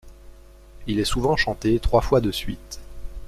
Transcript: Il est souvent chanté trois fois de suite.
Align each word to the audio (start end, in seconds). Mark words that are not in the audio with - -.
Il 0.87 0.97
est 0.99 1.05
souvent 1.05 1.35
chanté 1.35 1.79
trois 1.79 2.01
fois 2.01 2.21
de 2.21 2.31
suite. 2.31 2.79